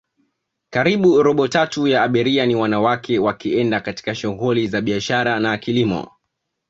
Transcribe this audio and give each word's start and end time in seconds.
karibu 0.69 1.23
robo 1.23 1.47
tatu 1.47 1.87
ya 1.87 2.03
abiria 2.03 2.45
ni 2.45 2.55
wanawake 2.55 3.19
wakienda 3.19 3.81
katika 3.81 4.15
shuguli 4.15 4.67
za 4.67 4.81
biashara 4.81 5.39
na 5.39 5.57
kilimo 5.57 6.11